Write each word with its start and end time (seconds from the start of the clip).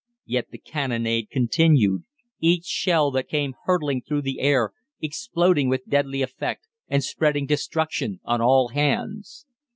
Yet 0.25 0.47
the 0.49 0.57
cannonade 0.57 1.29
continued, 1.29 2.05
each 2.39 2.65
shell 2.65 3.11
that 3.11 3.29
came 3.29 3.53
hurtling 3.65 4.01
through 4.01 4.23
the 4.23 4.39
air 4.39 4.71
exploding 4.99 5.69
with 5.69 5.87
deadly 5.87 6.23
effect 6.23 6.65
and 6.87 7.03
spreading 7.03 7.45
destruction 7.45 8.19
on 8.25 8.41
all 8.41 8.69
hands. 8.69 9.45